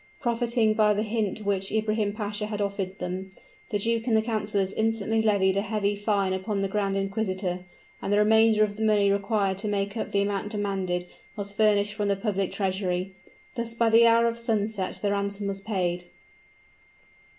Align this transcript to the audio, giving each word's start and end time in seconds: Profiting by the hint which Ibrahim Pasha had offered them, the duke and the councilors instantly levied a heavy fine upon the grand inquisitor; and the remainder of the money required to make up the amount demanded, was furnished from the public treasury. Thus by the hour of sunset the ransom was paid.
Profiting 0.19 0.73
by 0.73 0.95
the 0.95 1.03
hint 1.03 1.41
which 1.45 1.71
Ibrahim 1.71 2.11
Pasha 2.11 2.47
had 2.47 2.59
offered 2.59 2.97
them, 2.97 3.29
the 3.69 3.77
duke 3.77 4.07
and 4.07 4.17
the 4.17 4.23
councilors 4.23 4.73
instantly 4.73 5.21
levied 5.21 5.57
a 5.57 5.61
heavy 5.61 5.95
fine 5.95 6.33
upon 6.33 6.61
the 6.63 6.67
grand 6.67 6.97
inquisitor; 6.97 7.65
and 8.01 8.11
the 8.11 8.17
remainder 8.17 8.63
of 8.63 8.77
the 8.77 8.81
money 8.83 9.11
required 9.11 9.57
to 9.57 9.67
make 9.67 9.95
up 9.95 10.09
the 10.09 10.23
amount 10.23 10.51
demanded, 10.53 11.05
was 11.35 11.53
furnished 11.53 11.93
from 11.93 12.07
the 12.07 12.15
public 12.15 12.51
treasury. 12.51 13.13
Thus 13.53 13.75
by 13.75 13.91
the 13.91 14.07
hour 14.07 14.25
of 14.25 14.39
sunset 14.39 14.97
the 15.03 15.11
ransom 15.11 15.45
was 15.45 15.61
paid. 15.61 16.05